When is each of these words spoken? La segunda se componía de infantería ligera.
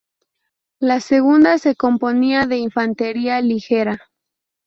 La 0.79 0.99
segunda 0.99 1.59
se 1.59 1.75
componía 1.75 2.47
de 2.47 2.57
infantería 2.57 3.39
ligera. 3.39 3.99